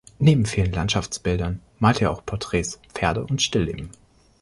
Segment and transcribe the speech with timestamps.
[0.17, 3.91] Neben vielen Landschaftsbildern malte er auch Porträts, Pferde und Stillleben.